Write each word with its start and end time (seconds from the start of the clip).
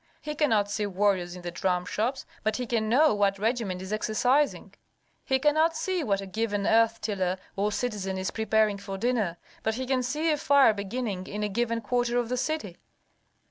He 0.19 0.33
cannot 0.33 0.67
see 0.71 0.87
warriors 0.87 1.35
in 1.35 1.43
the 1.43 1.51
dramshops, 1.51 2.25
but 2.41 2.55
he 2.57 2.65
can 2.65 2.89
know 2.89 3.13
what 3.13 3.37
regiment 3.37 3.83
is 3.83 3.93
exercising. 3.93 4.73
He 5.23 5.37
cannot 5.37 5.75
see 5.75 6.03
what 6.03 6.21
a 6.21 6.25
given 6.25 6.65
earth 6.65 7.01
tiller 7.01 7.37
or 7.55 7.71
citizen 7.71 8.17
is 8.17 8.31
preparing 8.31 8.79
for 8.79 8.97
dinner, 8.97 9.37
but 9.61 9.75
he 9.75 9.85
can 9.85 10.01
see 10.01 10.31
a 10.31 10.37
fire 10.37 10.73
beginning 10.73 11.27
in 11.27 11.43
a 11.43 11.49
given 11.49 11.81
quarter 11.81 12.17
of 12.17 12.29
the 12.29 12.37
city. 12.37 12.77